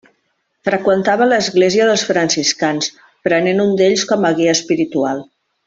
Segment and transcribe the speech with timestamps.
[0.67, 2.89] Freqüentava l'església dels franciscans,
[3.29, 5.25] prenent un d'ells com a guia espiritual.